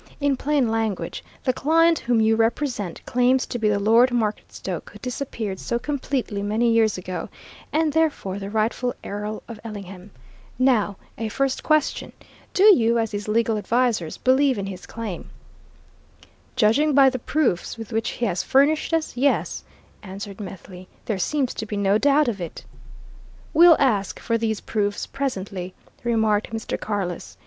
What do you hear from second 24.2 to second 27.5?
these proofs presently," remarked Mr. Carless.